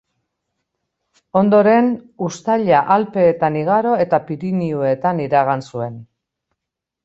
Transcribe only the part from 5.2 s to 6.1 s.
iragan zuen.